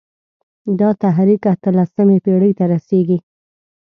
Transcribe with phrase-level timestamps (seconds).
[0.79, 3.17] دا تحریک اته لسمې پېړۍ ته رسېږي.